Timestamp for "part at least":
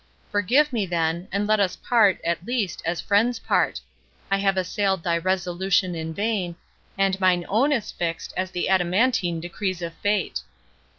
1.75-2.81